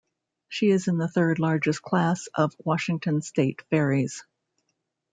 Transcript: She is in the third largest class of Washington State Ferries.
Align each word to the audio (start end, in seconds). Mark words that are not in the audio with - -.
She 0.49 0.71
is 0.71 0.87
in 0.87 0.97
the 0.97 1.07
third 1.07 1.37
largest 1.37 1.83
class 1.83 2.25
of 2.33 2.55
Washington 2.65 3.21
State 3.21 3.61
Ferries. 3.69 4.23